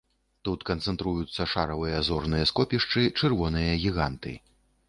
Тут 0.47 0.63
канцэнтруюцца 0.69 1.47
шаравыя 1.51 2.01
зорныя 2.09 2.49
скопішчы, 2.53 3.07
чырвоныя 3.21 3.81
гіганты. 3.85 4.39